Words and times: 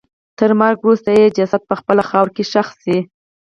تر 0.37 0.49
مرګ 0.59 0.77
وروسته 0.81 1.09
یې 1.17 1.33
جسد 1.37 1.61
په 1.69 1.75
خپله 1.79 2.03
خاوره 2.09 2.31
کې 2.35 2.43
ښخ 2.51 2.67
شي. 2.83 2.97